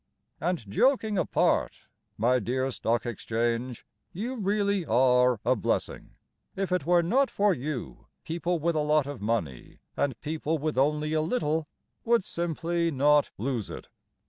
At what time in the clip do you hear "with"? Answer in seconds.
8.57-8.75, 10.57-10.75